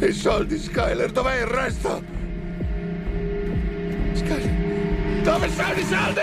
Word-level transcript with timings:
I 0.00 0.12
soldi, 0.12 0.56
Skyler, 0.56 1.10
dov'è 1.10 1.40
il 1.40 1.46
resto? 1.46 2.02
Skyler, 4.12 5.22
dove 5.24 5.48
sono 5.50 5.72
i 5.72 5.82
soldi? 5.82 6.20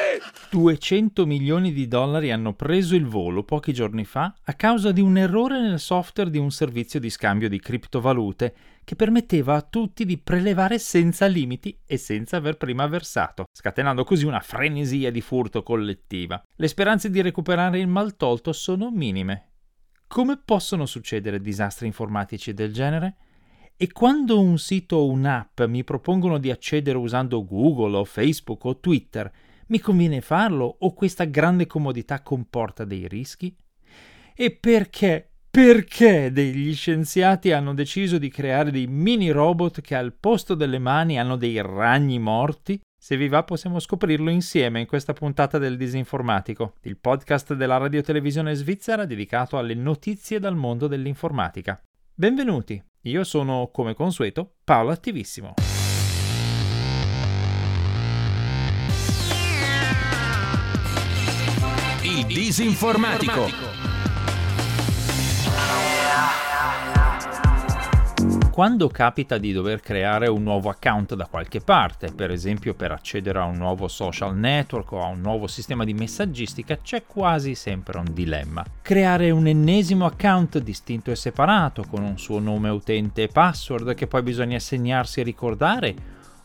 200 0.50 1.26
milioni 1.26 1.74
di 1.74 1.86
dollari 1.86 2.32
hanno 2.32 2.54
preso 2.54 2.96
il 2.96 3.06
volo 3.06 3.44
pochi 3.44 3.74
giorni 3.74 4.06
fa 4.06 4.34
a 4.46 4.54
causa 4.54 4.94
di 4.94 5.02
un 5.02 5.18
errore 5.18 5.60
nel 5.60 5.82
software 5.82 6.30
di 6.30 6.38
un 6.38 6.52
servizio 6.52 7.02
di 7.02 7.10
scambio 7.10 7.50
di 7.50 7.60
criptovalute 7.60 8.56
che 8.86 8.96
permetteva 8.96 9.56
a 9.56 9.62
tutti 9.62 10.06
di 10.06 10.20
prelevare 10.20 10.80
senza 10.80 11.26
limiti 11.26 11.78
e 11.86 11.98
senza 11.98 12.38
aver 12.38 12.56
prima 12.56 12.88
versato, 12.88 13.44
scatenando 13.52 14.06
così 14.06 14.26
una 14.26 14.40
frenesia 14.40 15.12
di 15.12 15.20
furto 15.20 15.64
collettiva. 15.64 16.42
Le 16.56 16.68
speranze 16.70 17.10
di 17.10 17.22
recuperare 17.22 17.80
il 17.80 17.88
maltolto 17.88 18.54
sono 18.54 18.90
minime. 18.90 19.50
Come 20.08 20.38
possono 20.38 20.86
succedere 20.86 21.42
disastri 21.42 21.88
informatici 21.88 22.54
del 22.54 22.72
genere? 22.72 23.18
E 23.78 23.92
quando 23.92 24.40
un 24.40 24.58
sito 24.58 24.96
o 24.96 25.10
un'app 25.10 25.64
mi 25.64 25.84
propongono 25.84 26.38
di 26.38 26.50
accedere 26.50 26.98
usando 26.98 27.44
Google 27.44 27.98
o 27.98 28.06
Facebook 28.06 28.64
o 28.64 28.80
Twitter, 28.80 29.30
mi 29.68 29.80
conviene 29.80 30.22
farlo 30.22 30.78
o 30.80 30.94
questa 30.94 31.26
grande 31.26 31.68
comodità 31.68 32.22
comporta 32.22 32.86
dei 32.86 33.06
rischi? 33.10 33.54
E 34.34 34.52
perché, 34.52 35.30
perché 35.52 36.32
degli 36.32 36.74
scienziati 36.74 37.52
hanno 37.52 37.74
deciso 37.74 38.18
di 38.18 38.30
creare 38.30 38.72
dei 38.72 38.88
mini 38.88 39.30
robot 39.32 39.82
che 39.82 39.96
al 39.96 40.14
posto 40.14 40.56
delle 40.56 40.80
mani 40.80 41.20
hanno 41.20 41.36
dei 41.36 41.62
ragni 41.62 42.18
morti? 42.18 42.80
Se 42.98 43.18
vi 43.18 43.28
va 43.28 43.44
possiamo 43.44 43.80
scoprirlo 43.80 44.30
insieme 44.30 44.80
in 44.80 44.88
questa 44.88 45.12
puntata 45.12 45.58
del 45.58 45.76
Disinformatico, 45.76 46.76
il 46.84 46.96
podcast 46.96 47.54
della 47.54 47.76
radiotelevisione 47.76 48.56
svizzera 48.56 49.06
dedicato 49.06 49.58
alle 49.58 49.74
notizie 49.74 50.40
dal 50.40 50.56
mondo 50.56 50.88
dell'informatica. 50.88 51.78
Benvenuti! 52.14 52.82
Io 53.08 53.24
sono, 53.24 53.70
come 53.72 53.94
consueto, 53.94 54.54
Paolo 54.64 54.90
Attivissimo. 54.90 55.54
Il 62.02 62.26
Disinformatico. 62.26 63.95
Quando 68.56 68.88
capita 68.88 69.38
di 69.38 69.52
dover 69.52 69.82
creare 69.82 70.30
un 70.30 70.42
nuovo 70.42 70.70
account 70.70 71.14
da 71.16 71.28
qualche 71.28 71.60
parte, 71.60 72.14
per 72.14 72.32
esempio 72.32 72.74
per 72.74 72.94
accedere 72.94 73.40
a 73.40 73.44
un 73.44 73.58
nuovo 73.58 73.90
social 73.90 74.34
network 74.34 74.94
o 74.94 75.04
a 75.04 75.08
un 75.08 75.20
nuovo 75.20 75.48
sistema 75.48 75.84
di 75.84 75.94
messaggistica, 75.94 76.78
c'è 76.78 77.04
quasi 77.06 77.54
sempre 77.54 77.98
un 77.98 78.14
dilemma. 78.14 78.64
Creare 78.82 79.30
un 79.30 79.48
ennesimo 79.48 80.06
account 80.06 80.60
distinto 80.60 81.12
e 81.12 81.18
separato, 81.18 81.84
con 81.84 82.02
un 82.02 82.18
suo 82.18 82.40
nome 82.40 82.70
utente 82.70 83.24
e 83.24 83.28
password 83.28 83.94
che 83.94 84.08
poi 84.08 84.24
bisogna 84.24 84.58
segnarsi 84.58 85.20
e 85.20 85.24
ricordare, 85.24 85.96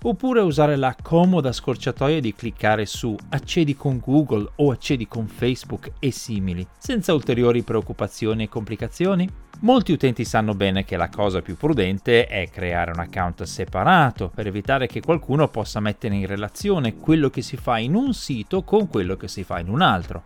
oppure 0.03 0.41
usare 0.41 0.77
la 0.77 0.97
comoda 1.01 1.53
scorciatoia 1.53 2.21
di 2.21 2.35
cliccare 2.35 2.87
su 2.87 3.17
accedi 3.31 3.77
con 3.77 3.99
Google 3.99 4.51
o 4.57 4.71
accedi 4.71 5.07
con 5.07 5.27
Facebook 5.27 5.93
e 5.99 6.11
simili, 6.11 6.67
senza 6.79 7.13
ulteriori 7.13 7.63
preoccupazioni 7.63 8.45
e 8.45 8.49
complicazioni? 8.49 9.29
Molti 9.63 9.93
utenti 9.93 10.25
sanno 10.25 10.55
bene 10.55 10.85
che 10.85 10.97
la 10.97 11.11
cosa 11.11 11.43
più 11.43 11.55
prudente 11.55 12.27
è 12.27 12.49
creare 12.49 12.93
un 12.93 13.01
account 13.01 13.43
separato 13.43 14.31
per 14.35 14.47
evitare 14.47 14.87
che 14.87 15.03
qualcuno 15.03 15.49
possa 15.49 15.81
mettere 15.81 16.15
in 16.15 16.27
relazione 16.27 16.97
quello 16.97 17.29
che 17.29 17.43
si 17.43 17.59
fa 17.59 17.77
in 17.77 17.95
un 17.95 18.15
sito 18.15 18.63
con 18.63 18.89
quello 18.89 19.17
che 19.17 19.29
si 19.29 19.45
fa 19.45 19.59
in 19.59 19.69
un 19.69 19.83
altro. 19.83 20.23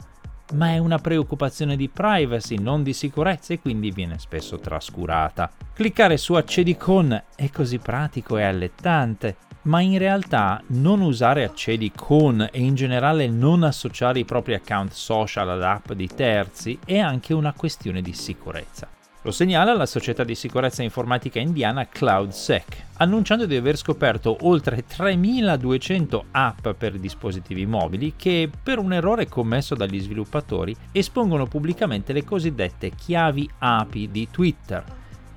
Ma 0.52 0.68
è 0.68 0.78
una 0.78 0.98
preoccupazione 0.98 1.74
di 1.74 1.88
privacy, 1.88 2.58
non 2.58 2.84
di 2.84 2.92
sicurezza 2.92 3.54
e 3.54 3.60
quindi 3.60 3.90
viene 3.90 4.20
spesso 4.20 4.58
trascurata. 4.58 5.50
Cliccare 5.72 6.16
su 6.16 6.34
accedi 6.34 6.76
con 6.76 7.20
è 7.34 7.50
così 7.50 7.78
pratico 7.78 8.36
e 8.36 8.44
allettante, 8.44 9.36
ma 9.64 9.80
in 9.80 9.98
realtà 9.98 10.62
non 10.68 11.00
usare 11.00 11.44
accedi 11.44 11.92
con 11.94 12.48
e 12.50 12.60
in 12.60 12.74
generale 12.74 13.28
non 13.28 13.62
associare 13.62 14.18
i 14.18 14.24
propri 14.24 14.54
account 14.54 14.92
social 14.92 15.50
ad 15.50 15.62
app 15.62 15.92
di 15.92 16.08
terzi 16.08 16.78
è 16.84 16.98
anche 16.98 17.34
una 17.34 17.52
questione 17.52 18.02
di 18.02 18.12
sicurezza. 18.12 18.88
Lo 19.24 19.30
segnala 19.30 19.72
la 19.72 19.86
società 19.86 20.22
di 20.22 20.34
sicurezza 20.34 20.82
informatica 20.82 21.40
indiana 21.40 21.88
CloudSec, 21.88 22.84
annunciando 22.98 23.46
di 23.46 23.56
aver 23.56 23.78
scoperto 23.78 24.36
oltre 24.42 24.84
3200 24.84 26.26
app 26.30 26.68
per 26.76 26.98
dispositivi 26.98 27.64
mobili 27.64 28.12
che, 28.16 28.50
per 28.62 28.78
un 28.78 28.92
errore 28.92 29.26
commesso 29.26 29.74
dagli 29.74 29.98
sviluppatori, 29.98 30.76
espongono 30.92 31.46
pubblicamente 31.46 32.12
le 32.12 32.22
cosiddette 32.22 32.90
chiavi 32.90 33.48
API 33.60 34.10
di 34.10 34.28
Twitter. 34.30 34.84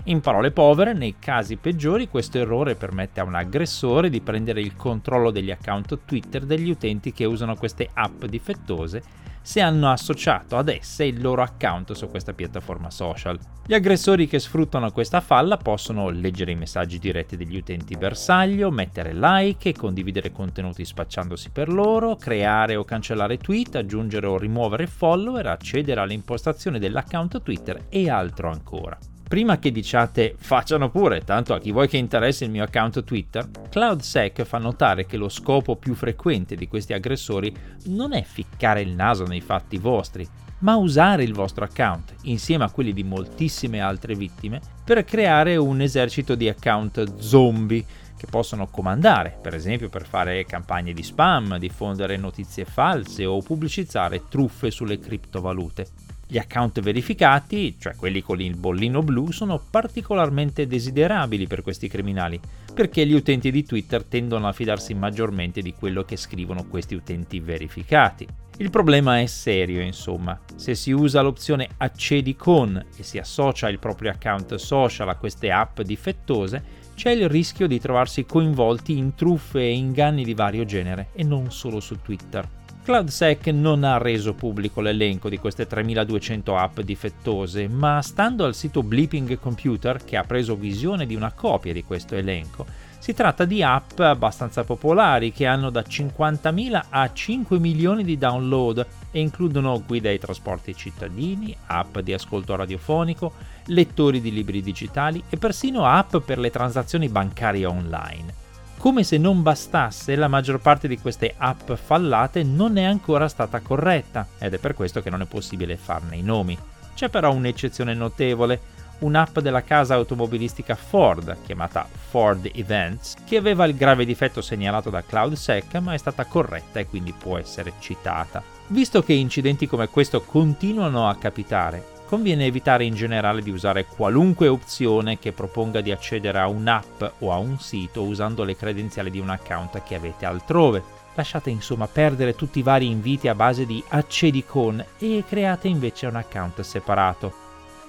In 0.07 0.21
parole 0.21 0.51
povere, 0.51 0.93
nei 0.93 1.15
casi 1.19 1.57
peggiori 1.57 2.07
questo 2.07 2.37
errore 2.37 2.75
permette 2.75 3.19
a 3.19 3.25
un 3.25 3.35
aggressore 3.35 4.09
di 4.09 4.21
prendere 4.21 4.61
il 4.61 4.77
controllo 4.77 5.31
degli 5.31 5.51
account 5.51 5.99
Twitter 6.05 6.45
degli 6.45 6.69
utenti 6.69 7.11
che 7.11 7.25
usano 7.25 7.57
queste 7.57 7.89
app 7.93 8.23
difettose 8.23 9.03
se 9.41 9.59
hanno 9.59 9.91
associato 9.91 10.55
ad 10.55 10.69
esse 10.69 11.03
il 11.03 11.21
loro 11.21 11.41
account 11.41 11.91
su 11.91 12.09
questa 12.09 12.31
piattaforma 12.31 12.89
social. 12.89 13.37
Gli 13.65 13.73
aggressori 13.73 14.27
che 14.27 14.39
sfruttano 14.39 14.91
questa 14.91 15.19
falla 15.19 15.57
possono 15.57 16.07
leggere 16.09 16.51
i 16.51 16.55
messaggi 16.55 16.99
diretti 16.99 17.35
degli 17.35 17.57
utenti 17.57 17.97
bersaglio, 17.97 18.71
mettere 18.71 19.13
like 19.13 19.69
e 19.69 19.73
condividere 19.73 20.31
contenuti 20.31 20.85
spacciandosi 20.85 21.49
per 21.49 21.67
loro, 21.67 22.15
creare 22.15 22.77
o 22.77 22.85
cancellare 22.85 23.37
tweet, 23.37 23.75
aggiungere 23.75 24.27
o 24.27 24.37
rimuovere 24.37 24.87
follower, 24.87 25.47
accedere 25.47 25.99
alle 25.99 26.13
impostazioni 26.13 26.79
dell'account 26.79 27.41
Twitter 27.41 27.87
e 27.89 28.09
altro 28.09 28.49
ancora. 28.49 28.97
Prima 29.27 29.59
che 29.59 29.73
diciate 29.73 30.35
facciano 30.37 30.89
pure, 30.89 31.21
tanto 31.25 31.53
a 31.53 31.59
chi 31.59 31.73
vuoi 31.73 31.89
che 31.89 31.97
interessi 31.97 32.45
il 32.45 32.49
mio 32.49 32.63
account 32.63 33.03
Twitter, 33.03 33.45
CloudSec 33.69 34.43
fa 34.43 34.57
notare 34.57 35.05
che 35.05 35.17
lo 35.17 35.27
scopo 35.27 35.75
più 35.75 35.95
frequente 35.95 36.55
di 36.55 36.69
questi 36.69 36.93
aggressori 36.93 37.53
non 37.87 38.13
è 38.13 38.23
ficcare 38.23 38.79
il 38.79 38.93
naso 38.93 39.25
nei 39.25 39.41
fatti 39.41 39.77
vostri, 39.77 40.25
ma 40.59 40.77
usare 40.77 41.23
il 41.23 41.33
vostro 41.33 41.65
account, 41.65 42.15
insieme 42.23 42.63
a 42.63 42.71
quelli 42.71 42.93
di 42.93 43.03
moltissime 43.03 43.81
altre 43.81 44.15
vittime, 44.15 44.61
per 44.85 45.03
creare 45.03 45.57
un 45.57 45.81
esercito 45.81 46.33
di 46.35 46.47
account 46.47 47.17
zombie 47.17 47.85
che 48.17 48.27
possono 48.27 48.67
comandare, 48.67 49.37
per 49.41 49.53
esempio 49.53 49.89
per 49.89 50.07
fare 50.07 50.45
campagne 50.45 50.93
di 50.93 51.03
spam, 51.03 51.57
diffondere 51.57 52.15
notizie 52.15 52.63
false 52.63 53.25
o 53.25 53.41
pubblicizzare 53.41 54.23
truffe 54.29 54.71
sulle 54.71 54.97
criptovalute. 54.99 56.06
Gli 56.29 56.37
account 56.37 56.81
verificati, 56.81 57.77
cioè 57.79 57.95
quelli 57.95 58.21
con 58.21 58.41
il 58.41 58.57
bollino 58.57 59.01
blu, 59.01 59.31
sono 59.31 59.61
particolarmente 59.71 60.67
desiderabili 60.67 61.47
per 61.47 61.61
questi 61.61 61.87
criminali, 61.87 62.37
perché 62.73 63.07
gli 63.07 63.13
utenti 63.13 63.49
di 63.49 63.63
Twitter 63.63 64.03
tendono 64.03 64.45
a 64.49 64.51
fidarsi 64.51 64.93
maggiormente 64.93 65.61
di 65.61 65.73
quello 65.73 66.03
che 66.03 66.17
scrivono 66.17 66.65
questi 66.65 66.95
utenti 66.95 67.39
verificati. 67.39 68.27
Il 68.57 68.69
problema 68.71 69.21
è 69.21 69.25
serio, 69.25 69.81
insomma. 69.81 70.37
Se 70.55 70.75
si 70.75 70.91
usa 70.91 71.21
l'opzione 71.21 71.69
accedi 71.77 72.35
con 72.35 72.75
e 72.75 73.03
si 73.03 73.17
associa 73.19 73.69
il 73.69 73.79
proprio 73.79 74.11
account 74.11 74.55
social 74.55 75.07
a 75.07 75.15
queste 75.15 75.49
app 75.49 75.79
difettose, 75.79 76.61
c'è 76.93 77.11
il 77.11 77.29
rischio 77.29 77.67
di 77.67 77.79
trovarsi 77.79 78.25
coinvolti 78.25 78.97
in 78.97 79.15
truffe 79.15 79.59
e 79.59 79.71
inganni 79.71 80.25
di 80.25 80.33
vario 80.33 80.65
genere, 80.65 81.09
e 81.13 81.23
non 81.23 81.51
solo 81.51 81.79
su 81.79 82.01
Twitter. 82.01 82.49
CloudSec 82.87 83.47
non 83.47 83.83
ha 83.83 83.97
reso 83.97 84.33
pubblico 84.33 84.79
l'elenco 84.79 85.27
di 85.27 85.37
queste 85.39 85.67
3200 85.67 86.55
app 86.55 86.79
difettose, 86.79 87.67
ma 87.67 88.01
stando 88.01 88.45
al 88.45 88.55
sito 88.55 88.81
Bleeping 88.81 89.37
Computer, 89.39 90.01
che 90.05 90.15
ha 90.15 90.23
preso 90.23 90.55
visione 90.55 91.05
di 91.05 91.13
una 91.13 91.33
copia 91.33 91.73
di 91.73 91.83
questo 91.83 92.15
elenco, 92.15 92.65
si 92.97 93.13
tratta 93.13 93.43
di 93.43 93.61
app 93.61 93.99
abbastanza 93.99 94.63
popolari 94.63 95.33
che 95.33 95.45
hanno 95.45 95.69
da 95.69 95.81
50.000 95.81 96.85
a 96.87 97.11
5 97.11 97.59
milioni 97.59 98.05
di 98.05 98.17
download 98.17 98.87
e 99.11 99.19
includono 99.19 99.83
guide 99.85 100.07
ai 100.07 100.17
trasporti 100.17 100.73
cittadini, 100.73 101.53
app 101.65 101.99
di 101.99 102.13
ascolto 102.13 102.55
radiofonico, 102.55 103.33
lettori 103.65 104.21
di 104.21 104.31
libri 104.31 104.61
digitali 104.61 105.21
e 105.27 105.35
persino 105.35 105.83
app 105.85 106.15
per 106.19 106.39
le 106.39 106.51
transazioni 106.51 107.09
bancarie 107.09 107.65
online. 107.65 108.46
Come 108.77 109.03
se 109.03 109.17
non 109.17 109.41
bastasse, 109.41 110.15
la 110.15 110.27
maggior 110.27 110.59
parte 110.59 110.87
di 110.87 110.99
queste 110.99 111.33
app 111.35 111.71
fallate 111.71 112.43
non 112.43 112.77
è 112.77 112.83
ancora 112.83 113.27
stata 113.27 113.59
corretta 113.59 114.27
ed 114.37 114.53
è 114.53 114.59
per 114.59 114.75
questo 114.75 115.01
che 115.01 115.09
non 115.09 115.21
è 115.21 115.25
possibile 115.25 115.77
farne 115.77 116.15
i 116.15 116.21
nomi. 116.21 116.57
C'è 116.93 117.09
però 117.09 117.33
un'eccezione 117.33 117.95
notevole, 117.95 118.59
un'app 118.99 119.39
della 119.39 119.63
casa 119.63 119.95
automobilistica 119.95 120.75
Ford, 120.75 121.37
chiamata 121.43 121.87
Ford 121.91 122.49
Events, 122.53 123.15
che 123.25 123.37
aveva 123.37 123.65
il 123.65 123.75
grave 123.75 124.05
difetto 124.05 124.41
segnalato 124.41 124.91
da 124.91 125.03
CloudSec 125.03 125.73
ma 125.77 125.93
è 125.93 125.97
stata 125.97 126.25
corretta 126.25 126.79
e 126.79 126.85
quindi 126.85 127.13
può 127.13 127.37
essere 127.37 127.73
citata. 127.79 128.43
Visto 128.67 129.01
che 129.01 129.13
incidenti 129.13 129.67
come 129.67 129.89
questo 129.89 130.21
continuano 130.21 131.09
a 131.09 131.15
capitare, 131.15 131.95
conviene 132.07 132.45
evitare 132.45 132.85
in 132.85 132.95
generale 132.95 133.41
di 133.41 133.51
usare 133.51 133.85
qualunque 133.85 134.47
opzione 134.47 135.19
che 135.19 135.33
proponga 135.33 135.81
di 135.81 135.91
accedere 135.91 136.39
a 136.39 136.47
un'app 136.47 137.03
o 137.19 137.31
a 137.31 137.37
un 137.37 137.59
sito 137.59 138.03
usando 138.03 138.43
le 138.43 138.55
credenziali 138.55 139.11
di 139.11 139.19
un 139.19 139.29
account 139.29 139.83
che 139.83 139.95
avete 139.95 140.25
altrove. 140.25 140.81
Lasciate 141.13 141.49
insomma 141.49 141.87
perdere 141.87 142.33
tutti 142.33 142.59
i 142.59 142.63
vari 142.63 142.87
inviti 142.87 143.27
a 143.27 143.35
base 143.35 143.65
di 143.65 143.83
accedi 143.89 144.45
con 144.45 144.83
e 144.97 145.23
create 145.27 145.67
invece 145.67 146.07
un 146.07 146.15
account 146.15 146.61
separato. 146.61 147.45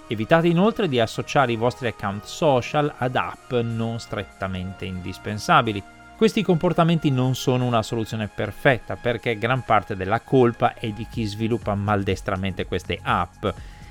Evitate 0.09 0.49
inoltre 0.49 0.89
di 0.89 0.99
associare 0.99 1.53
i 1.53 1.57
vostri 1.57 1.87
account 1.87 2.25
social 2.25 2.93
ad 2.99 3.15
app 3.15 3.53
non 3.53 4.01
strettamente 4.01 4.85
indispensabili. 4.85 5.83
Questi 6.17 6.43
comportamenti 6.43 7.11
non 7.11 7.37
sono 7.37 7.65
una 7.67 7.83
soluzione 7.83 8.27
perfetta 8.27 8.97
perché 8.97 9.39
gran 9.39 9.63
parte 9.63 9.95
della 9.95 10.21
colpa 10.21 10.75
è 10.75 10.89
di 10.89 11.07
chi 11.09 11.25
sviluppa 11.25 11.75
maldestramente 11.77 12.67
queste 12.67 12.99
app 13.01 13.47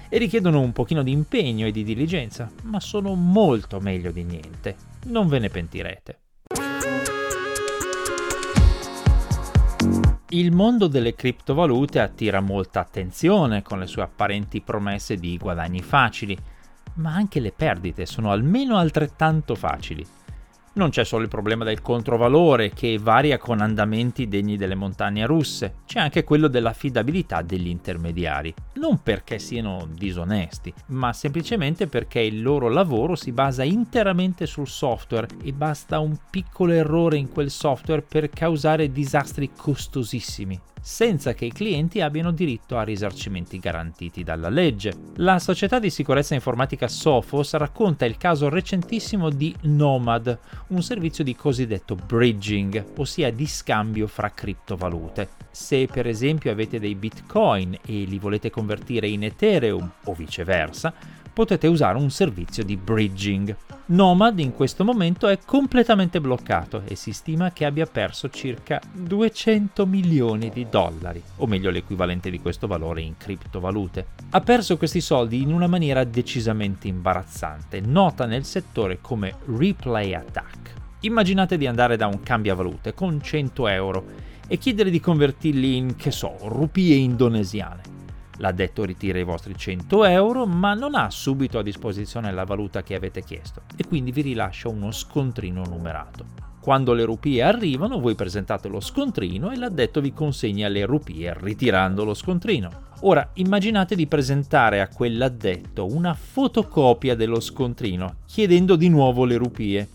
e 0.09 0.17
richiedono 0.17 0.59
un 0.61 0.71
pochino 0.71 1.03
di 1.03 1.11
impegno 1.11 1.67
e 1.67 1.71
di 1.71 1.83
diligenza, 1.83 2.49
ma 2.63 2.79
sono 2.79 3.13
molto 3.15 3.79
meglio 3.79 4.11
di 4.11 4.23
niente. 4.23 4.75
Non 5.05 5.27
ve 5.27 5.39
ne 5.39 5.49
pentirete. 5.49 6.19
Il 10.29 10.51
mondo 10.51 10.87
delle 10.87 11.15
criptovalute 11.15 11.99
attira 11.99 12.41
molta 12.41 12.81
attenzione 12.81 13.61
con 13.61 13.79
le 13.79 13.87
sue 13.87 14.01
apparenti 14.01 14.61
promesse 14.61 15.15
di 15.15 15.37
guadagni 15.37 15.81
facili, 15.81 16.37
ma 16.95 17.13
anche 17.13 17.39
le 17.39 17.53
perdite 17.53 18.05
sono 18.05 18.31
almeno 18.31 18.77
altrettanto 18.77 19.55
facili. 19.55 20.05
Non 20.77 20.91
c'è 20.91 21.03
solo 21.03 21.23
il 21.23 21.27
problema 21.27 21.63
del 21.63 21.81
controvalore 21.81 22.69
che 22.69 22.99
varia 22.99 23.39
con 23.39 23.61
andamenti 23.61 24.27
degni 24.27 24.57
delle 24.57 24.75
montagne 24.75 25.25
russe, 25.25 25.77
c'è 25.87 25.99
anche 25.99 26.23
quello 26.23 26.47
dell'affidabilità 26.47 27.41
degli 27.41 27.67
intermediari. 27.67 28.53
Non 28.73 29.01
perché 29.01 29.39
siano 29.39 29.87
disonesti, 29.91 30.71
ma 30.89 31.13
semplicemente 31.13 31.87
perché 31.87 32.19
il 32.19 32.43
loro 32.43 32.69
lavoro 32.69 33.15
si 33.15 33.31
basa 33.31 33.63
interamente 33.63 34.45
sul 34.45 34.67
software 34.67 35.29
e 35.43 35.51
basta 35.51 35.97
un 35.97 36.15
piccolo 36.29 36.73
errore 36.73 37.17
in 37.17 37.31
quel 37.31 37.49
software 37.49 38.03
per 38.03 38.29
causare 38.29 38.91
disastri 38.91 39.49
costosissimi 39.57 40.61
senza 40.87 41.33
che 41.33 41.43
i 41.43 41.51
clienti 41.51 41.99
abbiano 41.99 42.31
diritto 42.31 42.77
a 42.77 42.83
risarcimenti 42.83 43.59
garantiti 43.59 44.23
dalla 44.23 44.47
legge. 44.47 44.93
La 45.15 45.37
società 45.37 45.79
di 45.79 45.89
sicurezza 45.89 46.33
informatica 46.33 46.87
Sophos 46.87 47.55
racconta 47.55 48.05
il 48.05 48.15
caso 48.15 48.47
recentissimo 48.47 49.29
di 49.29 49.53
Nomad, 49.63 50.39
un 50.67 50.81
servizio 50.81 51.25
di 51.25 51.35
cosiddetto 51.35 51.95
bridging, 51.95 52.85
ossia 52.95 53.33
di 53.33 53.45
scambio 53.47 54.07
fra 54.07 54.31
criptovalute. 54.31 55.27
Se 55.51 55.87
per 55.87 56.07
esempio 56.07 56.51
avete 56.51 56.79
dei 56.79 56.95
bitcoin 56.95 57.77
e 57.85 58.05
li 58.05 58.17
volete 58.17 58.49
convertire 58.49 59.09
in 59.09 59.25
Ethereum 59.25 59.91
o 60.05 60.13
viceversa, 60.13 60.93
potete 61.33 61.67
usare 61.67 61.97
un 61.97 62.09
servizio 62.09 62.63
di 62.63 62.77
bridging. 62.77 63.55
Nomad 63.89 64.37
in 64.39 64.53
questo 64.53 64.83
momento 64.83 65.29
è 65.29 65.39
completamente 65.45 66.19
bloccato 66.19 66.81
e 66.83 66.95
si 66.95 67.13
stima 67.13 67.53
che 67.53 67.63
abbia 67.63 67.85
perso 67.85 68.29
circa 68.29 68.81
200 68.91 69.85
milioni 69.85 70.49
di 70.49 70.67
dollari, 70.69 71.23
o 71.37 71.47
meglio 71.47 71.69
l'equivalente 71.69 72.29
di 72.29 72.41
questo 72.41 72.67
valore 72.67 72.99
in 72.99 73.15
criptovalute. 73.15 74.07
Ha 74.31 74.41
perso 74.41 74.75
questi 74.75 74.99
soldi 74.99 75.41
in 75.41 75.53
una 75.53 75.67
maniera 75.67 76.03
decisamente 76.03 76.89
imbarazzante, 76.89 77.79
nota 77.79 78.25
nel 78.25 78.43
settore 78.43 78.99
come 78.99 79.35
replay 79.55 80.13
attack. 80.13 80.73
Immaginate 81.01 81.57
di 81.57 81.65
andare 81.65 81.95
da 81.95 82.07
un 82.07 82.19
cambiavalute 82.21 82.93
con 82.93 83.21
100 83.21 83.67
euro 83.69 84.05
e 84.49 84.57
chiedere 84.57 84.89
di 84.89 84.99
convertirli 84.99 85.77
in, 85.77 85.95
che 85.95 86.11
so, 86.11 86.35
rupie 86.41 86.95
indonesiane. 86.95 87.95
L'addetto 88.37 88.83
ritira 88.83 89.17
i 89.17 89.23
vostri 89.23 89.55
100 89.57 90.05
euro, 90.05 90.45
ma 90.45 90.73
non 90.73 90.95
ha 90.95 91.09
subito 91.09 91.57
a 91.57 91.63
disposizione 91.63 92.31
la 92.31 92.43
valuta 92.43 92.83
che 92.83 92.95
avete 92.95 93.23
chiesto 93.23 93.61
e 93.75 93.85
quindi 93.87 94.11
vi 94.11 94.21
rilascia 94.21 94.69
uno 94.69 94.91
scontrino 94.91 95.63
numerato. 95.65 96.45
Quando 96.61 96.93
le 96.93 97.05
rupie 97.05 97.41
arrivano, 97.41 97.99
voi 97.99 98.13
presentate 98.13 98.67
lo 98.67 98.81
scontrino 98.81 99.51
e 99.51 99.57
l'addetto 99.57 100.01
vi 100.01 100.11
consegna 100.13 100.67
le 100.67 100.85
rupie 100.85 101.33
ritirando 101.39 102.03
lo 102.03 102.13
scontrino. 102.13 102.85
Ora 103.01 103.29
immaginate 103.35 103.95
di 103.95 104.05
presentare 104.05 104.81
a 104.81 104.89
quell'addetto 104.89 105.85
una 105.85 106.13
fotocopia 106.13 107.15
dello 107.15 107.39
scontrino, 107.39 108.17
chiedendo 108.25 108.75
di 108.75 108.89
nuovo 108.89 109.23
le 109.23 109.37
rupie. 109.37 109.89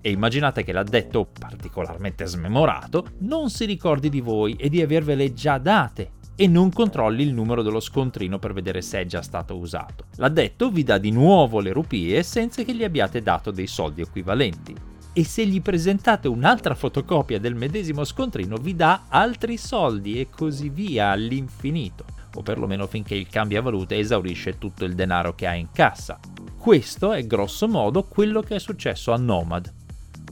E 0.00 0.10
immaginate 0.10 0.62
che 0.62 0.72
l'addetto, 0.72 1.26
particolarmente 1.26 2.26
smemorato, 2.26 3.06
non 3.20 3.48
si 3.50 3.64
ricordi 3.64 4.08
di 4.10 4.20
voi 4.20 4.54
e 4.54 4.68
di 4.68 4.82
avervele 4.82 5.32
già 5.32 5.58
date 5.58 6.16
e 6.40 6.46
non 6.46 6.70
controlli 6.70 7.24
il 7.24 7.34
numero 7.34 7.62
dello 7.62 7.80
scontrino 7.80 8.38
per 8.38 8.52
vedere 8.52 8.80
se 8.80 9.00
è 9.00 9.06
già 9.06 9.22
stato 9.22 9.56
usato. 9.56 10.04
L'addetto 10.18 10.70
vi 10.70 10.84
dà 10.84 10.96
di 10.96 11.10
nuovo 11.10 11.58
le 11.58 11.72
rupie 11.72 12.22
senza 12.22 12.62
che 12.62 12.72
gli 12.76 12.84
abbiate 12.84 13.22
dato 13.22 13.50
dei 13.50 13.66
soldi 13.66 14.02
equivalenti. 14.02 14.72
E 15.12 15.24
se 15.24 15.44
gli 15.44 15.60
presentate 15.60 16.28
un'altra 16.28 16.76
fotocopia 16.76 17.40
del 17.40 17.56
medesimo 17.56 18.04
scontrino 18.04 18.56
vi 18.56 18.76
dà 18.76 19.06
altri 19.08 19.56
soldi 19.56 20.20
e 20.20 20.28
così 20.30 20.68
via 20.68 21.08
all'infinito, 21.08 22.04
o 22.36 22.42
perlomeno 22.42 22.86
finché 22.86 23.16
il 23.16 23.26
cambiavalute 23.26 23.98
esaurisce 23.98 24.58
tutto 24.58 24.84
il 24.84 24.94
denaro 24.94 25.34
che 25.34 25.48
ha 25.48 25.54
in 25.54 25.72
cassa. 25.72 26.20
Questo 26.56 27.12
è 27.12 27.26
grosso 27.26 27.66
modo 27.66 28.04
quello 28.04 28.42
che 28.42 28.54
è 28.54 28.60
successo 28.60 29.10
a 29.10 29.16
Nomad, 29.16 29.74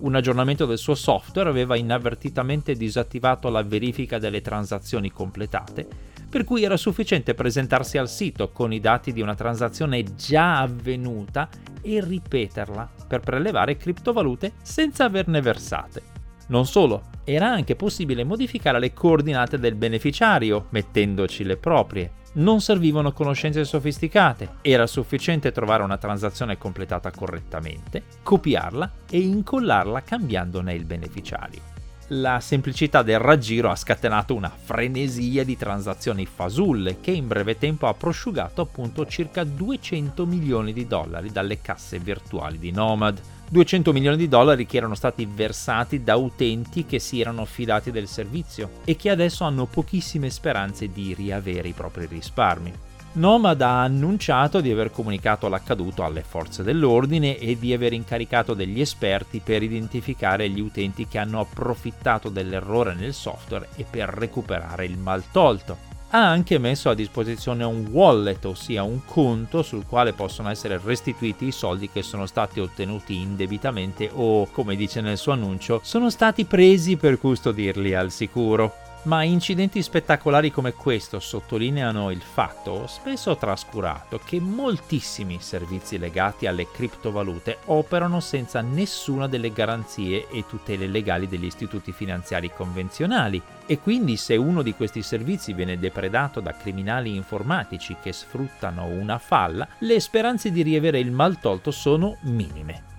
un 0.01 0.15
aggiornamento 0.15 0.67
del 0.67 0.79
suo 0.79 0.95
software 0.95 1.49
aveva 1.49 1.77
inavvertitamente 1.77 2.75
disattivato 2.75 3.49
la 3.49 3.63
verifica 3.63 4.19
delle 4.19 4.41
transazioni 4.41 5.11
completate, 5.11 5.87
per 6.29 6.45
cui 6.45 6.65
era 6.65 6.77
sufficiente 6.77 7.35
presentarsi 7.35 7.99
al 7.99 8.09
sito 8.09 8.51
con 8.51 8.73
i 8.73 8.81
dati 8.81 9.13
di 9.13 9.21
una 9.21 9.35
transazione 9.35 10.03
già 10.15 10.61
avvenuta 10.61 11.49
e 11.81 12.05
ripeterla 12.05 12.91
per 13.07 13.21
prelevare 13.21 13.77
criptovalute 13.77 14.53
senza 14.63 15.05
averne 15.05 15.41
versate. 15.41 16.03
Non 16.49 16.67
solo, 16.67 17.03
era 17.25 17.51
anche 17.51 17.75
possibile 17.75 18.23
modificare 18.23 18.79
le 18.79 18.93
coordinate 18.93 19.59
del 19.59 19.75
beneficiario 19.75 20.67
mettendoci 20.71 21.43
le 21.43 21.57
proprie 21.57 22.13
non 22.37 22.61
servivano 22.61 23.13
conoscenze 23.13 23.65
sofisticate, 23.65 24.57
era 24.63 24.87
sufficiente 24.87 25.53
trovare 25.53 25.83
una 25.83 25.99
transazione 25.99 26.59
completata 26.59 27.11
correttamente, 27.11 28.05
copiarla 28.23 28.91
e 29.11 29.19
incollarla 29.21 30.03
cambiandone 30.03 30.75
il 30.75 30.85
beneficiario. 30.85 31.75
La 32.11 32.39
semplicità 32.39 33.03
del 33.03 33.19
raggiro 33.19 33.69
ha 33.69 33.75
scatenato 33.75 34.33
una 34.33 34.49
frenesia 34.49 35.43
di 35.43 35.57
transazioni 35.57 36.25
fasulle 36.25 37.01
che 37.01 37.11
in 37.11 37.27
breve 37.27 37.59
tempo 37.59 37.89
ha 37.89 37.95
prosciugato 37.95 38.61
appunto 38.61 39.07
circa 39.07 39.43
200 39.43 40.25
milioni 40.25 40.73
di 40.73 40.87
dollari 40.87 41.33
dalle 41.33 41.61
casse 41.61 41.99
virtuali 41.99 42.61
di 42.61 42.71
Nomad. 42.71 43.21
200 43.49 43.93
milioni 43.93 44.17
di 44.17 44.29
dollari 44.29 44.67
che 44.67 44.77
erano 44.77 44.95
stati 44.95 45.27
versati 45.27 46.03
da 46.03 46.17
utenti 46.17 46.85
che 46.85 46.99
si 46.99 47.21
erano 47.21 47.45
fidati 47.45 47.91
del 47.91 48.09
servizio 48.09 48.71
e 48.85 48.97
che 48.97 49.11
adesso 49.11 49.45
hanno 49.45 49.67
pochissime 49.67 50.31
speranze 50.31 50.91
di 50.91 51.15
riavere 51.15 51.69
i 51.69 51.73
propri 51.73 52.07
risparmi. 52.07 52.73
Nomad 53.13 53.63
ha 53.63 53.83
annunciato 53.83 54.61
di 54.61 54.71
aver 54.71 54.91
comunicato 54.91 55.49
l'accaduto 55.49 56.05
alle 56.05 56.23
forze 56.23 56.63
dell'ordine 56.63 57.39
e 57.39 57.59
di 57.59 57.73
aver 57.73 57.95
incaricato 57.95 58.53
degli 58.53 58.79
esperti 58.79 59.41
per 59.43 59.63
identificare 59.63 60.51
gli 60.51 60.61
utenti 60.61 61.07
che 61.07 61.17
hanno 61.17 61.41
approfittato 61.41 62.29
dell'errore 62.29 62.95
nel 62.95 63.15
software 63.15 63.69
e 63.77 63.87
per 63.89 64.11
recuperare 64.11 64.85
il 64.85 64.99
maltolto. 64.99 65.86
Ha 66.11 66.31
anche 66.31 66.59
messo 66.59 66.89
a 66.89 66.95
disposizione 66.95 67.65
un 67.65 67.89
wallet, 67.91 68.45
ossia 68.45 68.85
un 68.85 69.05
conto 69.05 69.63
sul 69.63 69.85
quale 69.87 70.13
possono 70.13 70.49
essere 70.51 70.81
restituiti 70.83 71.47
i 71.47 71.53
soldi 71.53 71.91
che 71.91 72.03
sono 72.03 72.27
stati 72.27 72.61
ottenuti 72.61 73.17
indebitamente 73.17 74.09
o, 74.13 74.47
come 74.47 74.77
dice 74.77 75.01
nel 75.01 75.19
suo 75.19 75.33
annuncio, 75.33 75.81
sono 75.83 76.09
stati 76.09 76.45
presi 76.45 76.97
per 76.97 77.19
custodirli 77.19 77.95
al 77.95 78.13
sicuro 78.13 78.86
ma 79.07 79.23
incidenti 79.23 79.83
spettacolari 79.83 80.51
come 80.51 80.73
questo 80.73 81.21
sottolineano 81.21 82.11
il 82.11 82.21
fatto, 82.21 82.87
spesso 82.87 83.37
trascurato, 83.37 84.21
che 84.25 84.41
moltissimi 84.41 85.39
servizi 85.41 85.99
legati 85.99 86.47
alle 86.47 86.69
criptovalute 86.71 87.59
operano 87.67 88.21
senza 88.21 88.61
nessuna 88.61 89.29
delle 89.29 89.53
garanzie 89.53 90.29
e 90.29 90.45
tutele 90.47 90.87
legali 90.87 91.29
degli 91.29 91.45
istituti 91.45 91.93
finanziari 91.93 92.51
convenzionali 92.53 93.41
e 93.67 93.79
quindi 93.79 94.17
se 94.17 94.37
uno 94.37 94.63
di 94.63 94.75
questi 94.75 95.03
servizi 95.03 95.53
viene 95.53 95.79
depredato 95.79 96.41
da 96.41 96.57
criminali 96.57 97.15
informatici 97.15 97.97
che 98.03 98.13
sfruttano 98.13 98.87
una 98.87 99.19
falla, 99.19 99.67
le 99.79 100.01
speranze 100.01 100.51
di 100.51 100.63
riavere 100.63 100.99
il 100.99 101.13
maltolto 101.13 101.71
sono 101.71 102.17
minime. 102.23 102.95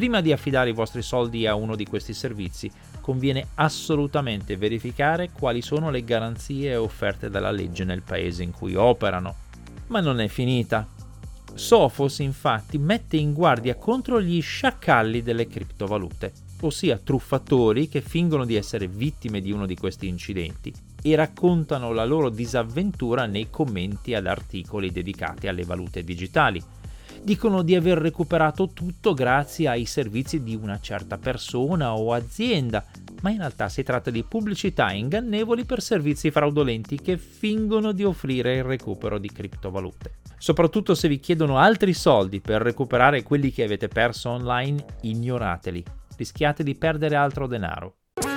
Prima 0.00 0.22
di 0.22 0.32
affidare 0.32 0.70
i 0.70 0.72
vostri 0.72 1.02
soldi 1.02 1.46
a 1.46 1.54
uno 1.54 1.76
di 1.76 1.84
questi 1.84 2.14
servizi, 2.14 2.70
conviene 3.02 3.48
assolutamente 3.56 4.56
verificare 4.56 5.28
quali 5.30 5.60
sono 5.60 5.90
le 5.90 6.04
garanzie 6.04 6.74
offerte 6.74 7.28
dalla 7.28 7.50
legge 7.50 7.84
nel 7.84 8.00
paese 8.00 8.42
in 8.42 8.50
cui 8.50 8.74
operano. 8.74 9.34
Ma 9.88 10.00
non 10.00 10.18
è 10.20 10.28
finita. 10.28 10.88
Sophos 11.52 12.20
infatti 12.20 12.78
mette 12.78 13.18
in 13.18 13.34
guardia 13.34 13.74
contro 13.74 14.22
gli 14.22 14.40
sciacalli 14.40 15.20
delle 15.20 15.46
criptovalute, 15.46 16.32
ossia 16.62 16.96
truffatori 16.96 17.86
che 17.86 18.00
fingono 18.00 18.46
di 18.46 18.54
essere 18.54 18.86
vittime 18.88 19.42
di 19.42 19.52
uno 19.52 19.66
di 19.66 19.76
questi 19.76 20.08
incidenti 20.08 20.72
e 21.02 21.14
raccontano 21.14 21.92
la 21.92 22.06
loro 22.06 22.30
disavventura 22.30 23.26
nei 23.26 23.50
commenti 23.50 24.14
ad 24.14 24.26
articoli 24.26 24.92
dedicati 24.92 25.46
alle 25.46 25.64
valute 25.64 26.02
digitali 26.02 26.62
dicono 27.22 27.62
di 27.62 27.74
aver 27.74 27.98
recuperato 27.98 28.70
tutto 28.72 29.14
grazie 29.14 29.68
ai 29.68 29.84
servizi 29.84 30.42
di 30.42 30.54
una 30.54 30.80
certa 30.80 31.18
persona 31.18 31.94
o 31.94 32.12
azienda, 32.12 32.84
ma 33.22 33.30
in 33.30 33.38
realtà 33.38 33.68
si 33.68 33.82
tratta 33.82 34.10
di 34.10 34.24
pubblicità 34.24 34.92
ingannevoli 34.92 35.64
per 35.64 35.82
servizi 35.82 36.30
fraudolenti 36.30 37.00
che 37.00 37.18
fingono 37.18 37.92
di 37.92 38.04
offrire 38.04 38.56
il 38.56 38.64
recupero 38.64 39.18
di 39.18 39.30
criptovalute. 39.30 40.18
Soprattutto 40.38 40.94
se 40.94 41.08
vi 41.08 41.20
chiedono 41.20 41.58
altri 41.58 41.92
soldi 41.92 42.40
per 42.40 42.62
recuperare 42.62 43.22
quelli 43.22 43.52
che 43.52 43.64
avete 43.64 43.88
perso 43.88 44.30
online, 44.30 44.84
ignorateli. 45.02 45.84
Rischiate 46.16 46.62
di 46.62 46.74
perdere 46.74 47.16
altro 47.16 47.46
denaro. 47.46 47.96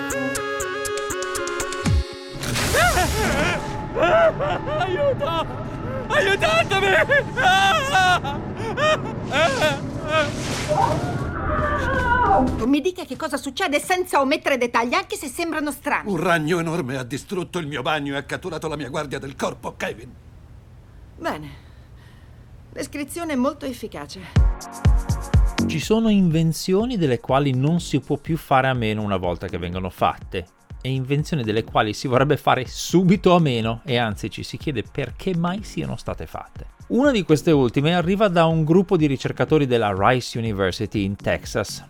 Aiuto! 3.96 5.46
Aiutatemi! 6.08 6.92
Mi 12.65 12.82
dica 12.82 13.06
che 13.06 13.15
cosa 13.15 13.38
succede 13.38 13.80
senza 13.80 14.20
omettere 14.20 14.58
dettagli, 14.58 14.94
anche 14.94 15.15
se 15.15 15.27
sembrano 15.27 15.72
strani. 15.72 16.10
Un 16.12 16.20
ragno 16.20 16.60
enorme 16.60 16.98
ha 16.98 17.03
distrutto 17.03 17.60
il 17.60 17.68
mio 17.68 17.82
bagno 17.82 18.15
e 18.15 18.18
ha 18.18 18.24
catturato 18.24 18.68
la 18.68 18.75
mia 18.75 18.89
guardia 18.89 19.20
del 19.20 19.36
corpo, 19.36 19.75
Kevin. 19.77 20.12
Bene. 21.18 21.62
Descrizione 22.72 23.36
molto 23.36 23.65
efficace. 23.65 24.22
Ci 25.68 25.80
sono 25.80 26.10
invenzioni 26.10 26.98
delle 26.98 27.20
quali 27.20 27.53
non 27.53 27.80
si 27.80 28.00
può 28.00 28.18
più 28.18 28.36
fare 28.36 28.68
a 28.68 28.74
meno 28.74 29.03
una 29.03 29.18
volta 29.18 29.48
che 29.48 29.58
vengono 29.58 29.89
fatte 29.89 30.48
e 30.82 30.89
invenzioni 30.89 31.44
delle 31.44 31.63
quali 31.63 31.94
si 31.94 32.08
vorrebbe 32.08 32.36
fare 32.36 32.65
subito 32.68 33.34
a 33.36 33.39
meno 33.39 33.82
e 33.86 33.98
anzi 33.98 34.30
ci 34.30 34.44
si 34.44 34.58
chiede 34.58 34.84
perché 34.84 35.36
mai 35.36 35.63
siano 35.63 35.96
state 35.96 36.25
fatte. 36.25 36.73
Una 36.94 37.10
di 37.10 37.24
queste 37.24 37.50
ultime 37.50 37.96
arriva 37.96 38.28
da 38.28 38.46
un 38.46 38.64
gruppo 38.64 38.98
di 38.98 39.08
ricercatori 39.08 39.66
della 39.66 39.96
Rice 39.98 40.38
University 40.38 41.06
in 41.06 41.16
Texas. 41.16 41.84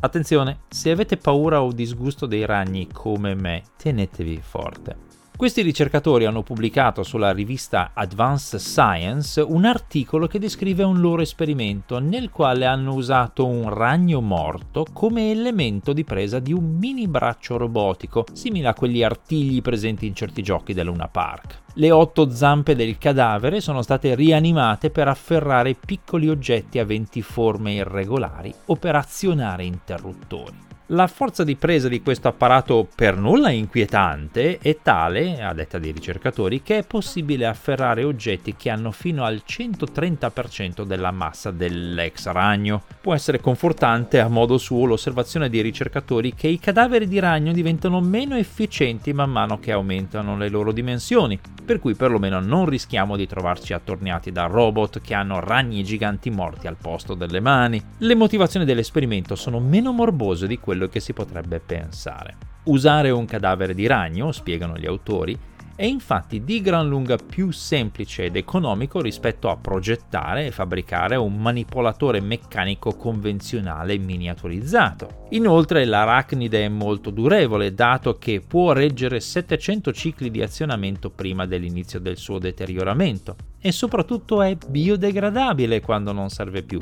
Attenzione, 0.00 0.62
se 0.68 0.90
avete 0.90 1.16
paura 1.16 1.62
o 1.62 1.70
disgusto 1.70 2.26
dei 2.26 2.44
ragni 2.44 2.88
come 2.92 3.36
me, 3.36 3.62
tenetevi 3.76 4.40
forte. 4.42 5.09
Questi 5.40 5.62
ricercatori 5.62 6.26
hanno 6.26 6.42
pubblicato 6.42 7.02
sulla 7.02 7.32
rivista 7.32 7.92
Advanced 7.94 8.60
Science 8.60 9.40
un 9.40 9.64
articolo 9.64 10.26
che 10.26 10.38
descrive 10.38 10.82
un 10.82 11.00
loro 11.00 11.22
esperimento 11.22 11.98
nel 11.98 12.28
quale 12.28 12.66
hanno 12.66 12.92
usato 12.92 13.46
un 13.46 13.72
ragno 13.72 14.20
morto 14.20 14.84
come 14.92 15.30
elemento 15.30 15.94
di 15.94 16.04
presa 16.04 16.40
di 16.40 16.52
un 16.52 16.76
mini 16.76 17.08
braccio 17.08 17.56
robotico, 17.56 18.26
simile 18.34 18.68
a 18.68 18.74
quegli 18.74 19.02
artigli 19.02 19.62
presenti 19.62 20.06
in 20.06 20.14
certi 20.14 20.42
giochi 20.42 20.74
del 20.74 20.84
Luna 20.84 21.08
Park. 21.08 21.62
Le 21.72 21.90
otto 21.90 22.28
zampe 22.28 22.76
del 22.76 22.98
cadavere 22.98 23.62
sono 23.62 23.80
state 23.80 24.14
rianimate 24.14 24.90
per 24.90 25.08
afferrare 25.08 25.72
piccoli 25.72 26.28
oggetti 26.28 26.78
aventi 26.78 27.22
forme 27.22 27.72
irregolari 27.72 28.52
o 28.66 28.76
per 28.76 28.94
azionare 28.94 29.64
interruttori. 29.64 30.68
La 30.92 31.06
forza 31.06 31.44
di 31.44 31.54
presa 31.54 31.86
di 31.86 32.02
questo 32.02 32.26
apparato 32.26 32.88
per 32.92 33.16
nulla 33.16 33.50
inquietante 33.50 34.58
è 34.58 34.78
tale, 34.82 35.40
a 35.40 35.54
detta 35.54 35.78
dei 35.78 35.92
ricercatori, 35.92 36.62
che 36.62 36.78
è 36.78 36.82
possibile 36.84 37.46
afferrare 37.46 38.02
oggetti 38.02 38.56
che 38.56 38.70
hanno 38.70 38.90
fino 38.90 39.22
al 39.22 39.40
130% 39.46 40.82
della 40.82 41.12
massa 41.12 41.52
dell'ex 41.52 42.26
ragno. 42.32 42.82
Può 43.00 43.14
essere 43.14 43.38
confortante 43.38 44.18
a 44.18 44.26
modo 44.26 44.58
suo 44.58 44.84
l'osservazione 44.84 45.48
dei 45.48 45.60
ricercatori 45.60 46.34
che 46.34 46.48
i 46.48 46.58
cadaveri 46.58 47.06
di 47.06 47.20
ragno 47.20 47.52
diventano 47.52 48.00
meno 48.00 48.34
efficienti 48.34 49.12
man 49.12 49.30
mano 49.30 49.60
che 49.60 49.70
aumentano 49.70 50.36
le 50.36 50.48
loro 50.48 50.72
dimensioni, 50.72 51.38
per 51.64 51.78
cui 51.78 51.94
perlomeno 51.94 52.40
non 52.40 52.66
rischiamo 52.66 53.14
di 53.14 53.28
trovarci 53.28 53.74
attorniati 53.74 54.32
da 54.32 54.46
robot 54.46 55.00
che 55.00 55.14
hanno 55.14 55.38
ragni 55.38 55.84
giganti 55.84 56.30
morti 56.30 56.66
al 56.66 56.74
posto 56.74 57.14
delle 57.14 57.38
mani. 57.38 57.80
Le 57.98 58.16
motivazioni 58.16 58.66
dell'esperimento 58.66 59.36
sono 59.36 59.60
meno 59.60 59.92
morbose 59.92 60.48
di 60.48 60.58
quelle 60.58 60.78
quello 60.80 60.88
che 60.88 61.00
si 61.00 61.12
potrebbe 61.12 61.60
pensare. 61.60 62.36
Usare 62.64 63.10
un 63.10 63.26
cadavere 63.26 63.74
di 63.74 63.86
ragno, 63.86 64.32
spiegano 64.32 64.78
gli 64.78 64.86
autori, 64.86 65.38
è 65.76 65.84
infatti 65.84 66.44
di 66.44 66.60
gran 66.60 66.88
lunga 66.88 67.16
più 67.16 67.50
semplice 67.50 68.24
ed 68.24 68.36
economico 68.36 69.00
rispetto 69.00 69.48
a 69.48 69.56
progettare 69.56 70.44
e 70.44 70.50
fabbricare 70.50 71.16
un 71.16 71.36
manipolatore 71.36 72.20
meccanico 72.20 72.92
convenzionale 72.92 73.96
miniaturizzato. 73.96 75.26
Inoltre 75.30 75.86
l'arachnide 75.86 76.66
è 76.66 76.68
molto 76.68 77.08
durevole, 77.10 77.72
dato 77.72 78.18
che 78.18 78.42
può 78.46 78.72
reggere 78.72 79.20
700 79.20 79.92
cicli 79.92 80.30
di 80.30 80.42
azionamento 80.42 81.08
prima 81.08 81.46
dell'inizio 81.46 81.98
del 81.98 82.18
suo 82.18 82.38
deterioramento 82.38 83.36
e 83.58 83.72
soprattutto 83.72 84.42
è 84.42 84.56
biodegradabile 84.68 85.80
quando 85.80 86.12
non 86.12 86.28
serve 86.28 86.62
più 86.62 86.78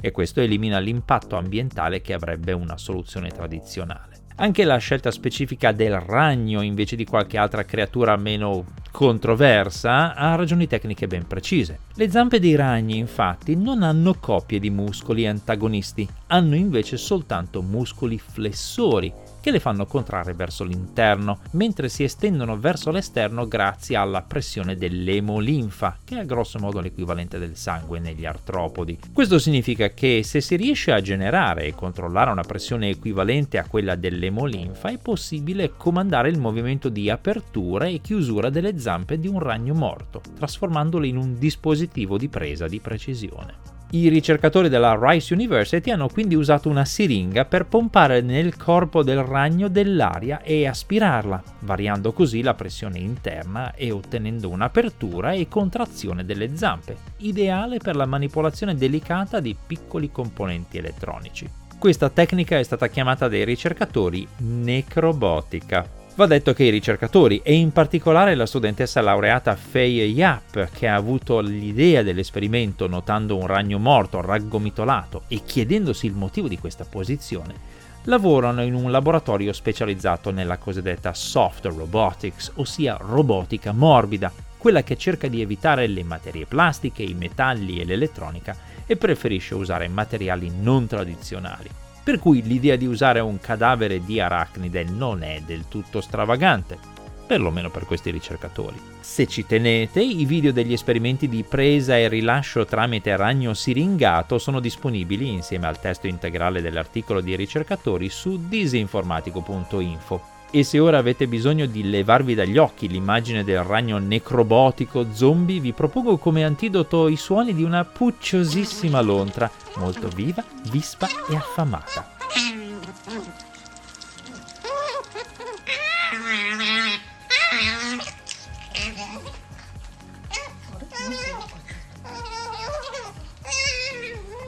e 0.00 0.10
questo 0.10 0.40
elimina 0.40 0.78
l'impatto 0.78 1.36
ambientale 1.36 2.00
che 2.00 2.12
avrebbe 2.12 2.52
una 2.52 2.76
soluzione 2.76 3.28
tradizionale. 3.28 4.18
Anche 4.36 4.64
la 4.64 4.78
scelta 4.78 5.10
specifica 5.10 5.72
del 5.72 6.00
ragno 6.00 6.62
invece 6.62 6.96
di 6.96 7.04
qualche 7.04 7.36
altra 7.36 7.64
creatura 7.64 8.16
meno 8.16 8.64
controversa 8.90 10.14
ha 10.14 10.34
ragioni 10.34 10.66
tecniche 10.66 11.06
ben 11.06 11.26
precise. 11.26 11.80
Le 11.94 12.10
zampe 12.10 12.40
dei 12.40 12.54
ragni 12.54 12.96
infatti 12.96 13.54
non 13.54 13.82
hanno 13.82 14.14
coppie 14.18 14.58
di 14.58 14.70
muscoli 14.70 15.26
antagonisti, 15.26 16.08
hanno 16.28 16.54
invece 16.54 16.96
soltanto 16.96 17.60
muscoli 17.60 18.18
flessori 18.18 19.12
che 19.40 19.50
le 19.50 19.60
fanno 19.60 19.86
contrarre 19.86 20.34
verso 20.34 20.64
l'interno, 20.64 21.40
mentre 21.52 21.88
si 21.88 22.04
estendono 22.04 22.58
verso 22.58 22.90
l'esterno 22.90 23.48
grazie 23.48 23.96
alla 23.96 24.22
pressione 24.22 24.76
dell'emolinfa, 24.76 25.98
che 26.04 26.20
è 26.20 26.26
grosso 26.26 26.58
modo 26.58 26.80
l'equivalente 26.80 27.38
del 27.38 27.56
sangue 27.56 27.98
negli 27.98 28.26
artropodi. 28.26 28.98
Questo 29.12 29.38
significa 29.38 29.90
che 29.90 30.22
se 30.22 30.40
si 30.40 30.56
riesce 30.56 30.92
a 30.92 31.00
generare 31.00 31.64
e 31.66 31.74
controllare 31.74 32.30
una 32.30 32.42
pressione 32.42 32.90
equivalente 32.90 33.58
a 33.58 33.66
quella 33.66 33.96
dell'emolinfa, 33.96 34.90
è 34.90 34.98
possibile 34.98 35.72
comandare 35.76 36.28
il 36.28 36.38
movimento 36.38 36.88
di 36.88 37.10
apertura 37.10 37.86
e 37.86 38.00
chiusura 38.00 38.50
delle 38.50 38.78
zampe 38.78 39.18
di 39.18 39.28
un 39.28 39.38
ragno 39.38 39.74
morto, 39.74 40.20
trasformandolo 40.36 41.06
in 41.06 41.16
un 41.16 41.38
dispositivo 41.38 42.18
di 42.18 42.28
presa 42.28 42.66
di 42.66 42.80
precisione. 42.80 43.79
I 43.92 44.08
ricercatori 44.08 44.68
della 44.68 44.96
Rice 45.00 45.34
University 45.34 45.90
hanno 45.90 46.06
quindi 46.06 46.36
usato 46.36 46.68
una 46.68 46.84
siringa 46.84 47.44
per 47.44 47.66
pompare 47.66 48.20
nel 48.20 48.56
corpo 48.56 49.02
del 49.02 49.24
ragno 49.24 49.66
dell'aria 49.66 50.42
e 50.42 50.64
aspirarla, 50.64 51.42
variando 51.60 52.12
così 52.12 52.40
la 52.40 52.54
pressione 52.54 53.00
interna 53.00 53.74
e 53.74 53.90
ottenendo 53.90 54.48
un'apertura 54.48 55.32
e 55.32 55.48
contrazione 55.48 56.24
delle 56.24 56.56
zampe, 56.56 56.98
ideale 57.18 57.78
per 57.78 57.96
la 57.96 58.06
manipolazione 58.06 58.76
delicata 58.76 59.40
di 59.40 59.56
piccoli 59.66 60.12
componenti 60.12 60.78
elettronici. 60.78 61.50
Questa 61.76 62.10
tecnica 62.10 62.58
è 62.58 62.62
stata 62.62 62.86
chiamata 62.86 63.26
dai 63.26 63.44
ricercatori 63.44 64.24
necrobotica. 64.36 65.99
Va 66.20 66.26
detto 66.26 66.52
che 66.52 66.64
i 66.64 66.70
ricercatori, 66.70 67.40
e 67.42 67.54
in 67.54 67.72
particolare 67.72 68.34
la 68.34 68.44
studentessa 68.44 69.00
laureata 69.00 69.56
Fei 69.56 70.02
Yap, 70.12 70.68
che 70.70 70.86
ha 70.86 70.94
avuto 70.94 71.40
l'idea 71.40 72.02
dell'esperimento 72.02 72.86
notando 72.86 73.38
un 73.38 73.46
ragno 73.46 73.78
morto 73.78 74.20
raggomitolato 74.20 75.22
e 75.28 75.40
chiedendosi 75.42 76.04
il 76.04 76.12
motivo 76.12 76.46
di 76.46 76.58
questa 76.58 76.84
posizione, 76.84 77.54
lavorano 78.02 78.62
in 78.62 78.74
un 78.74 78.90
laboratorio 78.90 79.54
specializzato 79.54 80.30
nella 80.30 80.58
cosiddetta 80.58 81.14
soft 81.14 81.64
robotics, 81.64 82.52
ossia 82.56 82.98
robotica 83.00 83.72
morbida, 83.72 84.30
quella 84.58 84.82
che 84.82 84.98
cerca 84.98 85.26
di 85.26 85.40
evitare 85.40 85.86
le 85.86 86.02
materie 86.02 86.44
plastiche, 86.44 87.02
i 87.02 87.14
metalli 87.14 87.80
e 87.80 87.86
l'elettronica 87.86 88.54
e 88.84 88.94
preferisce 88.98 89.54
usare 89.54 89.88
materiali 89.88 90.52
non 90.60 90.86
tradizionali 90.86 91.70
per 92.10 92.18
cui 92.18 92.42
l'idea 92.42 92.74
di 92.74 92.86
usare 92.86 93.20
un 93.20 93.38
cadavere 93.38 94.04
di 94.04 94.18
arachnide 94.18 94.82
non 94.82 95.22
è 95.22 95.40
del 95.46 95.68
tutto 95.68 96.00
stravagante, 96.00 96.76
perlomeno 97.24 97.70
per 97.70 97.86
questi 97.86 98.10
ricercatori. 98.10 98.74
Se 98.98 99.28
ci 99.28 99.46
tenete, 99.46 100.02
i 100.02 100.24
video 100.24 100.50
degli 100.50 100.72
esperimenti 100.72 101.28
di 101.28 101.44
presa 101.44 101.96
e 101.96 102.08
rilascio 102.08 102.64
tramite 102.64 103.14
ragno 103.14 103.54
siringato 103.54 104.38
sono 104.38 104.58
disponibili 104.58 105.28
insieme 105.28 105.68
al 105.68 105.78
testo 105.78 106.08
integrale 106.08 106.60
dell'articolo 106.60 107.20
dei 107.20 107.36
ricercatori 107.36 108.08
su 108.08 108.48
disinformatico.info. 108.48 110.39
E 110.52 110.64
se 110.64 110.80
ora 110.80 110.98
avete 110.98 111.28
bisogno 111.28 111.66
di 111.66 111.88
levarvi 111.88 112.34
dagli 112.34 112.58
occhi 112.58 112.88
l'immagine 112.88 113.44
del 113.44 113.62
ragno 113.62 113.98
necrobotico 113.98 115.06
zombie, 115.12 115.60
vi 115.60 115.72
propongo 115.72 116.18
come 116.18 116.44
antidoto 116.44 117.06
i 117.06 117.14
suoni 117.14 117.54
di 117.54 117.62
una 117.62 117.84
pucciosissima 117.84 119.00
lontra, 119.00 119.48
molto 119.76 120.08
viva, 120.08 120.44
vispa 120.70 121.06
e 121.30 121.36
affamata. 121.36 122.16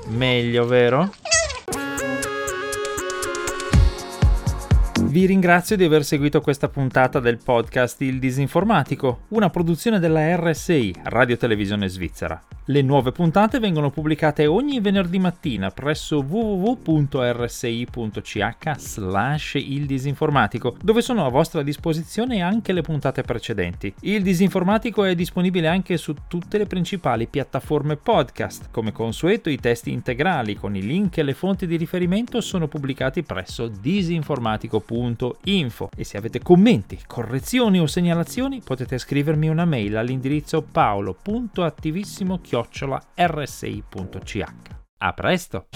Meglio, 0.09 0.67
vero? 0.67 1.22
Vi 5.13 5.27
ringrazio 5.27 5.77
di 5.77 5.85
aver 5.85 6.05
seguito 6.05 6.41
questa 6.41 6.71
puntata 6.71 7.21
del 7.21 7.37
podcast 7.37 8.01
Il 8.01 8.19
Disinformatico, 8.19 9.25
una 9.29 9.51
produzione 9.51 9.99
della 9.99 10.35
RSI, 10.37 10.95
Radio 11.03 11.37
Televisione 11.37 11.87
Svizzera. 11.87 12.43
Le 12.67 12.81
nuove 12.81 13.11
puntate 13.11 13.59
vengono 13.59 13.91
pubblicate 13.91 14.47
ogni 14.47 14.79
venerdì 14.79 15.19
mattina 15.19 15.73
presso 15.73 16.19
www.rsi.ch 16.19 16.77
slash 18.77 19.55
il 19.55 19.85
disinformatico, 19.85 20.77
dove 20.81 21.03
sono 21.03 21.27
a 21.27 21.29
vostra 21.29 21.65
disposizione 21.65 22.41
anche 22.41 22.73
le 22.73 22.83
puntate 22.83 23.23
precedenti. 23.23 23.93
Il 24.03 24.23
disinformatico 24.23 25.03
è 25.03 25.17
disponibile 25.17 25.67
anche 25.67 25.97
su 25.97 26.15
tutte 26.29 26.57
le 26.57 26.67
principali 26.67 27.27
piattaforme 27.27 27.97
podcast. 27.97 28.69
Come 28.71 28.93
consueto 28.93 29.51
i 29.51 29.59
testi 29.59 29.91
integrali 29.91 30.55
con 30.55 30.77
i 30.77 30.83
link 30.83 31.19
e 31.19 31.25
le 31.25 31.35
fonti 31.35 31.67
di 31.67 31.77
riferimento 31.77 32.41
sono 32.41 32.69
pubblicati 32.69 33.25
presso 33.25 33.67
disinformatico.info 33.67 35.91
e 35.97 36.05
se 36.05 36.17
avete 36.17 36.41
commenti, 36.41 36.97
correzioni 37.09 37.81
o 37.81 37.87
segnalazioni 37.87 38.63
potete 38.65 38.99
scrivermi 38.99 39.49
una 39.49 39.65
mail 39.65 39.97
all'indirizzo 39.97 40.63
paolo.attivissimo.com 40.63 42.51
chiocciola 42.53 43.01
rsi.ch. 43.17 44.45
A 44.99 45.13
presto! 45.15 45.69